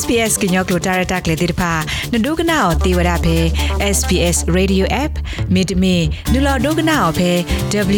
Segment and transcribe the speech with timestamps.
[0.00, 1.72] SPS ကညောကလိုတာရတာကလေတိတဖာ
[2.12, 3.36] နဒုကနာအောတေဝရဖဲ
[3.96, 5.14] SPS Radio App
[5.54, 7.32] မိတမင်နူလာဒုကနာအောဖဲ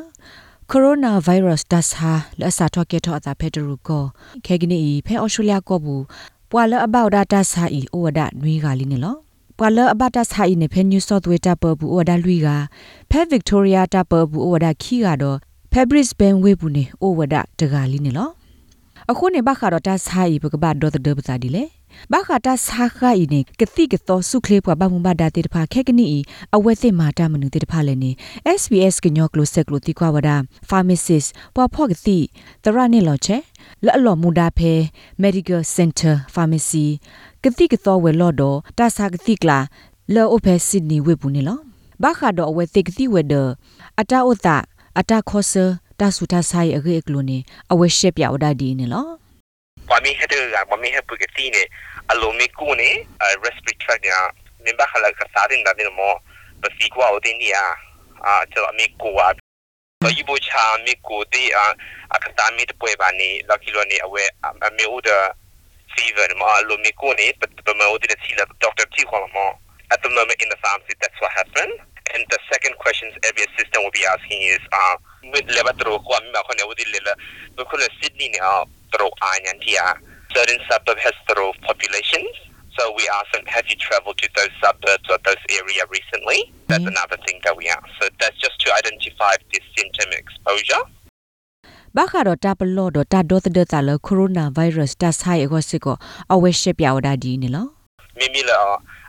[0.71, 2.11] ကိုရိုနာဗိုင်းရပ်စ်တတ်ဟာ
[2.41, 4.05] လက်စာတော့ကဲတော့အတာဖဲတရူကို
[4.47, 6.05] ခဲကနီဖဲအော်စတြေးလျကိုဘူး
[6.51, 9.17] ပွာလအဘောက်ဒတာဆာအီအိုဝဒနွေးကလေးနေလော
[9.65, 12.49] ပွာလအဘတာဆာအီနေဖဲနယူးဆော့သဝေတာပဘူးအိုဝဒလွီက
[13.11, 15.39] ဖဲဗစ်တိုးရီယာတာပဘူးအိုဝဒခီကတော့
[15.73, 18.29] ဖဲဘရစ်ဘန်ဝေဘူးနေအိုဝဒတကလေးနေလော
[19.11, 21.65] အခုနေဘခါတော့တာဆာအီဘကဘတ်ဒေါ်တဲ့ပစာဒီလေ
[22.13, 26.07] ဘာခတာဆာခါဤနေကတိကတော့စုခလေးပွားဘာမဘာဒါတေတဖာခက်ကနီ
[26.55, 28.11] အဝဲသိမာတာမနုတေတဖာလည်းနေ
[28.59, 30.37] SBS ကညောကလိုဆက်ကလိုတီကွာဝဒါ
[30.69, 32.19] pharmacist ပွားဖော့ကတိ
[32.65, 33.37] တရနေလောချေ
[33.85, 34.73] လော်လော်မူဒါဖဲ
[35.23, 36.87] medical center pharmacy
[37.43, 39.59] ကတိကတော့ဝဲလော်တော့တာဆာကတိကလာ
[40.15, 41.59] လော်အိုဖဲစစ်နီဝေဘူးနေလော
[42.03, 43.35] ဘာခါတော့အဝဲသိကတိဝဲဒ
[44.01, 44.57] အတာဥတာ
[44.99, 45.65] အတာခောဆာ
[46.01, 47.39] တာဆူတာဆိုင်အဂေကလိုနေ
[47.73, 49.09] အဝဲရှက်ပြဝဒါဒီနေလော
[49.91, 51.63] Wami hede ga wami he pu getine
[52.09, 52.89] alo me kune
[53.45, 54.19] respiratory tract ya
[54.65, 56.21] nimba khala ka sadin da din mo
[56.61, 57.63] ba si kwa o din ya
[58.23, 59.35] a chalo me ko wa
[60.03, 63.59] so yibo cha me ko de a ka ta me de pwe ba ni la
[63.59, 64.23] kilo ni awe
[64.77, 65.35] me o da
[65.95, 69.27] fever mo alo me ko ni but but mo de si la doctor ti kwa
[69.35, 69.59] mo
[69.91, 71.75] at the moment in the pharmacy that's what happened
[72.14, 74.96] and the second questions every assistant will be asking is uh
[75.34, 77.14] with lebatro kwa mi ma khone udi lela
[77.58, 79.98] ko sydney ni a throw Anyantia.
[80.34, 82.32] Certain suburb has throw populations.
[82.78, 86.54] So we ask them, have you traveled to those suburbs or those area recently?
[86.68, 86.94] That's mm.
[86.94, 87.88] another thing that we ask.
[88.00, 90.84] So that's just to identify this symptom exposure.
[91.98, 95.96] ဘာခါတော့တာပလော့တော့တာဒေါ်တဲ့တာလကိုရိုနာဗိုင်းရပ်စ်တာဆိုင်အကောစစ်ကို
[96.34, 97.66] အဝဲရှက်ပြဝဒါဒီနေလော
[98.18, 98.60] မိမိလာ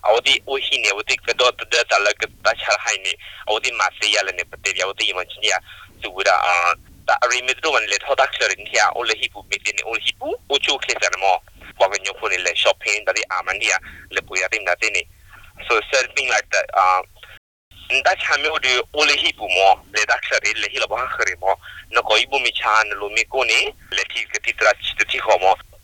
[0.07, 3.13] အဝဒီအိုဟီနေဝဒီကတော့တဲ့တာလကတာချာဟိုင်နေ
[3.47, 5.53] အဝဒီမဆေးရလည်းပတေရဝဒီမချင်ရ
[6.01, 6.37] သူဝရာ
[7.05, 10.33] ta arimit do man le thoda clearing thia o le hipu mi tin o hipu
[10.49, 11.39] o chu khle san mo
[11.79, 13.77] wa ga nyo phone le shopping da di aman dia
[14.11, 14.95] le pu ya tin da tin
[15.67, 17.01] so something like that uh
[17.91, 21.35] nda chame o de o le hipu mo le da clearing le hila ba khare
[21.41, 21.55] mo
[21.91, 23.59] no ko ibu mi chan lo mi ko ni
[23.91, 25.19] le ti ke ti tra chi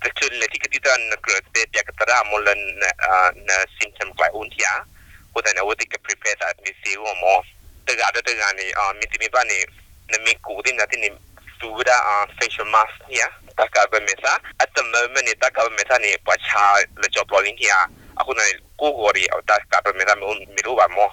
[0.01, 1.91] ti ho mo ke tu le ti ke ti tra na kre te ya ka
[2.05, 4.85] tra mo le na symptom klai un thia
[5.33, 7.43] ko da na o ti ke prepare that mi si mo
[7.85, 8.63] te ga de te ga ni
[8.99, 9.65] mi ti mi ba ni
[10.11, 11.17] na mi ku din na tin
[11.59, 13.27] suda uh, facial mask ya
[13.57, 17.31] taka ba mesa at the moment ni taka ba mesa ni pa cha le job
[17.31, 17.87] lo ya
[18.17, 18.43] aku na
[18.77, 21.11] ku gori au taka ba mesa mi mi ru ba mo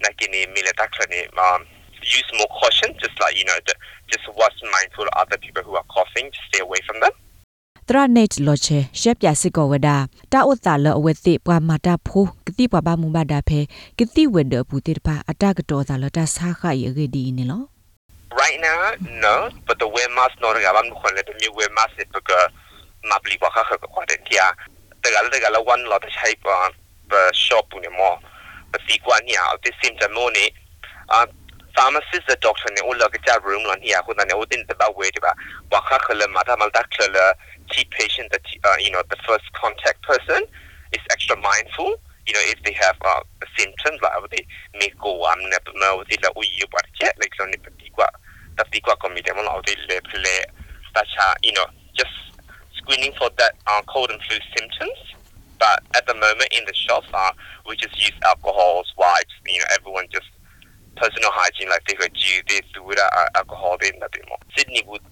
[0.00, 1.64] na kini mi le taka ni um,
[2.00, 3.58] use more caution just like you know
[4.08, 7.21] just watch mindful of other people who are coughing just stay away from them တ
[7.94, 9.88] ရနေတ်လောချေရှက်ပြစစ်ကောဝဒ
[10.32, 13.60] တာဥတာလအဝဲတိပွားမာတာဖိုးကတိပွားပါမူမဒါဖဲ
[13.98, 17.62] ကတိဝဒပူတိတပါအတကတော်တာလတာဆာခရေဂေဒီနေလော
[18.42, 18.80] Right now,
[19.20, 22.48] no, but the wear mask no ga bam khon le mi wear mask it because
[23.04, 24.46] ma bli kwa kha kha kwa de tia.
[25.02, 26.70] De ga de ga la one lot chai pa
[27.10, 28.10] pa shop ni mo.
[28.72, 30.44] Ba si kwa ni a de sim ta mo ni.
[31.74, 34.34] Pharmacist the doctor ne o la ga cha room lo ni a khu na ne
[34.34, 35.34] o din de ba de ba.
[35.70, 37.34] Wa kha kha le ma mal ta kha le
[37.70, 40.44] chi patient that uh, you know the first contact person
[40.92, 41.96] is extra mindful
[42.26, 43.20] you know, if they have uh,
[43.58, 44.46] symptoms like they
[44.78, 47.90] may go um ne no they la u yu par che like so ne pati
[47.90, 48.06] kwa
[48.56, 50.34] ta ti kwa komi de mo la they le ple
[50.94, 52.14] ta cha you know just
[52.74, 54.98] screening for that uh, cold and flu symptoms
[55.58, 57.32] but at the moment in the shops uh,
[57.66, 60.30] we just use alcohols wipes you know everyone just
[60.96, 65.02] personal hygiene like they could use this with uh, alcohol in that more Sydney would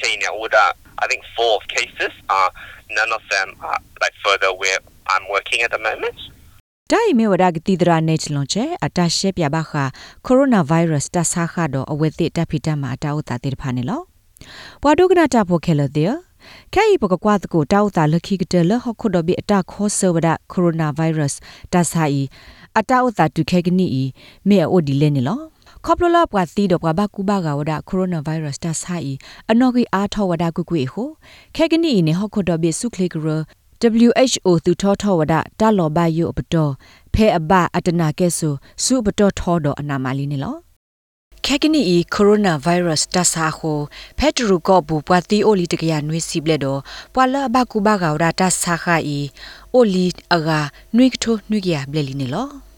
[0.00, 2.50] Kenya would uh, I think four cases uh
[2.90, 6.18] none of them are like further where I'm working at the moment
[6.92, 9.72] တိုင်မေဝဒကတိဒရာနေချလွန်ချေအတရှက်ပြပါခ
[10.26, 14.00] ကိုရိုနာဗိုင်းရပ်စ်တဆာခတော့အဝဲတိတဖိတမှာအတောက်တာတိတဖာနေလော
[14.82, 16.12] ဘွာဒုကနာတာဖိုခဲလတဲ့
[16.74, 21.38] ခဲဤပကကွာတကိုတောက်တာလခိကတလဟခုဒဘီအတခောဆဝဒကိုရိုနာဗိုင်းရပ်စ်
[21.72, 22.22] တဆာဤ
[22.78, 24.04] အတောက်တာတုခဲကနီဤ
[24.48, 25.40] မေအိုဒီလဲနေလော
[25.84, 29.12] ခေါပလလပွားတီတော့ပွားဘကူဘာကဝဒကိုရိုနာဗိုင်းရပ်စ်တဆာဤ
[29.50, 31.02] အနော်ကီအားထောဝဒကွကွေဟု
[31.56, 33.26] ခဲကနီနေဟခုဒဘီဆုခလေကရ
[34.04, 36.72] WHO သူထောထောဝဒတာလောဘယုပတော်
[37.14, 38.48] ဖဲအဘအတနာကဲဆူ
[38.84, 40.56] စုပတော်ထောတော်အနာမလီနေလော
[41.46, 41.80] ခဲကနီ
[42.14, 43.80] ကိုရိုနာဗိုင်းရပ်စ်တဆာခို
[44.18, 46.80] ဖက်တရူကောဘူပွာတီအိုလီတကရနွေစီပလက်တော့
[47.14, 49.18] ပွာလာဘကူဘဂါဝဒတဆာခါဤ
[49.74, 50.60] အိုလီအဂါ
[50.96, 52.69] နွေကထိုနွေကရဘလက်လီနေလော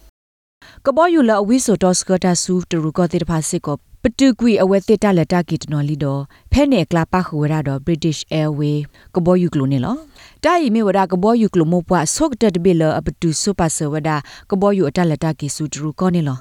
[0.86, 6.20] ကဘောယူလာအဝိဆိုတော့စကတာဆူတရူကောတေတဖာစစ်ကောပတူကွီအဝဲတစ်တလက်တာကီတနော်လီတော့
[6.52, 8.78] ဖဲနေကလာပါခဝရတော့ British Airway
[9.14, 9.96] ကဘောယူကလိုနေလော
[10.44, 14.10] တာယီမီဝဒကဘောယူကလိုမပွားဆော့တက်ဘီလအပတူဆူပါဆဝဒ
[14.50, 16.38] ကဘောယူအတလက်တာကီဆူတရူကောနေလော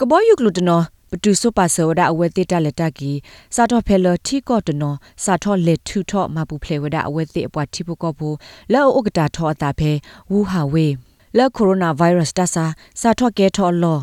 [0.00, 3.10] ကဘောယူကလိုတနော်ပတူဆူပါဆဝဒအဝဲတစ်တလက်တာကီ
[3.54, 8.36] စာတော့ဖဲလတီကော့တနော်စာတော့လက်ထူတော့မပူဖလေဝဒအဝဲတစ်အပွားတီပုကောဘူး
[8.72, 9.90] လောဥကတာထောအတာဖဲ
[10.30, 10.86] ဝူဟာဝေ
[11.36, 12.64] လက်ကိုရိုနာဗိုင်းရပ်စ်တဆာ
[13.00, 13.98] စာတော့ကဲထောလော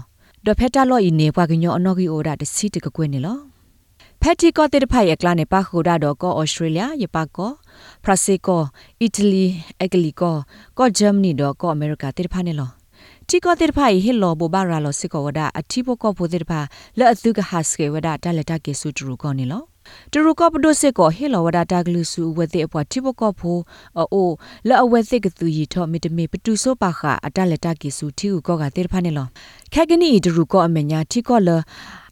[0.45, 3.37] ဒဖက်တာလော့ဤနေပွားကညောအနော်ဂီအိုဒါတစီတကကွေးနေလော
[4.21, 7.51] ဖက်တီကောတေတဖိုင်ရကလာနေပါခိုဒါတော့ကောဩစတြေးလျယပါကော
[8.03, 8.63] ဖရစီကော
[9.01, 9.45] အီတလီ
[9.83, 10.35] အဂလီကော
[10.77, 12.69] ကောဂျာမနီတော့ကောအမေရိကတေတဖာနေလော
[13.29, 16.59] တီကောတေတဖိုင်ဟီလောဘဘာရာလောစစ်ကောဝဒအတီပိုကောဖိုတေတဖာ
[16.97, 19.61] လက်အသုကဟတ်စကေဝဒတလက်တကေဆူတူကောနေလော
[20.11, 23.57] တူရကောပဒိုစစ်ကောဟီလောဝဒတာဂလူဆူဝသေအပွားတီပိုကောဖို
[23.97, 24.29] အို
[24.67, 29.27] လက်အဝဲစစ်ကသူရီထောမီတမီပတူဆိုပါခအတလက်တကေဆူတီကိုကောကတေတဖာနေလော
[29.73, 31.49] ခက်ကနီတူရကောအမညာတီကောလ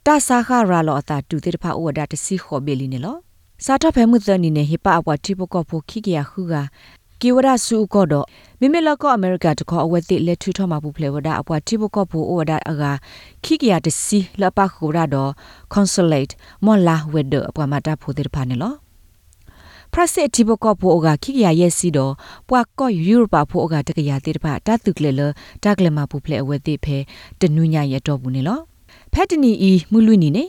[0.05, 3.17] တာစာခရာလောအတာတူတေတဖာဩဝဒတစီခောဘေလီနေလော
[3.65, 6.53] စာထဖဲမှုသနီနေဟိပအပွားတီပိုကောဖိုခိကရခုက
[7.21, 8.25] ကီဝရဆူကောတော့
[8.59, 12.83] မိမိလကောအမေရိကတခေါ်အဝဲတိလက်ထူထောမှာဘူးဖလေဝဒအပွားတီပိုကောဖိုဩဝဒအက
[13.43, 15.31] ခိကရတစီလပခုရတော့
[15.73, 16.33] consulate
[16.65, 18.73] မော်လာဝဲဒအပွားမတာဖိုတေတဖာနေလော
[19.93, 22.13] ပရစစ်တီဘကောဖိုအိုဂါခိကရရဲ့စီတော့
[22.49, 25.21] ပွာကော့ယူရိုပါဖိုအိုဂါတကရတေတဖာတတုကလေလ
[25.63, 26.97] တကလမပူဖလေအဝဲတိဖဲ
[27.39, 28.59] တနူးညရတော့ဘူးနေလော
[29.13, 30.45] ဖက်တနီအီမူလွိနီနေ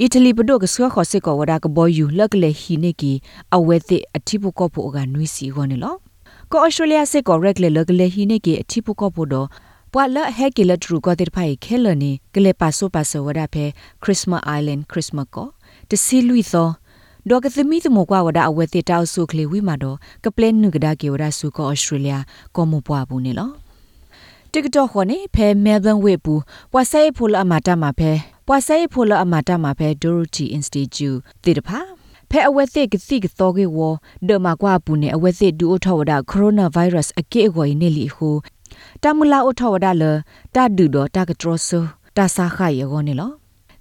[0.00, 3.12] အီတလီပဒိုကဆွာခေါ်စစ်ကောဝဒါကဘောယူလက်ကလေဟီနေကီ
[3.56, 5.96] အဝဲတိအတိပကောဖိုအိုဂါနွီစီခေါနေလော
[6.54, 9.46] ကောဩစတြေးလျစစ်ကောရက်လေလကလေဟီနေကီအတိပကောဖိုတော့
[9.92, 13.64] ပွာလဟဲကီလထရူကောတေဖိုင်ခဲလနီကလေပါဆိုပါဆိုဝဒါဖဲ
[14.02, 15.48] ခရစ်စမတ်အိုင်လန်ခရစ်စမတ်ကော
[15.90, 16.68] တစီလူီသော
[17.28, 22.14] ဒေါကသမီသမကွာဝဒအဝဲတေတောက်ဆုကလေဝိမာတော့ကပလန်နုကဒါကေဝဒဆုကောဩစတြေးလျ
[22.56, 23.50] ကောမပွားဘူးနေလော
[24.52, 26.34] TikTok ခေါ်နေဖဲ Melbourne ဝေပူ
[26.72, 28.12] ပွာဆိုင်ဖိုလအမတာမှာဖဲ
[28.46, 31.99] ပွာဆိုင်ဖိုလအမတာမှာဖဲ Dorothy Institute တိတဖာ
[32.30, 33.78] ဖဲအဝဲသိကတိကတော်ကေဝ
[34.28, 38.28] ဒမကွာပူနေအဝဲသိဒူအထောဝဒကိုရိုနာဗိုင်းရပ်စ်အကေအဝိနေလီဟု
[39.02, 40.04] တမလာအထောဝဒလ
[40.54, 41.78] တာဒူတော့တာကထရဆူ
[42.16, 43.30] တာစာခယေဂောနေလော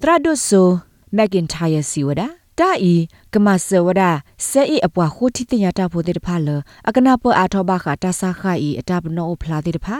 [0.01, 0.67] တရဒုဆို
[1.15, 2.27] မက်ကင်တိုင်ယာစီဝဒါ
[2.59, 2.93] တာဤ
[3.33, 4.01] ကမဆဝဒ
[4.47, 6.49] ဆဲဤအပွားခိုတီတညာတာဖို့တဲ့တဖာလ
[6.87, 9.97] အကနာပအာထောဘခတာစာခဤအတာပနောဖလာတဲ့တဖာ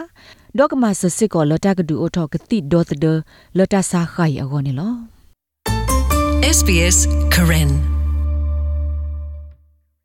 [0.58, 3.06] ဒေါကမဆစစ်ကောလတာကဒူအထောကတိဒေါသဒ
[3.58, 4.94] လတာစာခဤအဂောနေလော
[6.56, 6.98] SBS
[7.34, 7.99] Karen